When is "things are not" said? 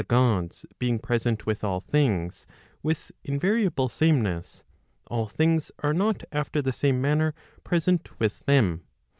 5.27-6.23